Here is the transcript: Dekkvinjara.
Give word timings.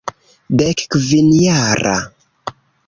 Dekkvinjara. 0.57 1.97